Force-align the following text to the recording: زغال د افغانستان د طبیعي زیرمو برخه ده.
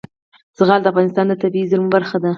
زغال 0.57 0.81
د 0.81 0.85
افغانستان 0.91 1.25
د 1.27 1.33
طبیعي 1.41 1.69
زیرمو 1.69 1.93
برخه 1.95 2.17
ده. 2.23 2.29